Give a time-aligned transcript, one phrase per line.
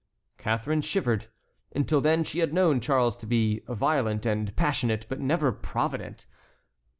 [0.39, 1.27] Catharine shivered.
[1.75, 6.25] Until then she had known Charles to be violent and passionate, but never provident.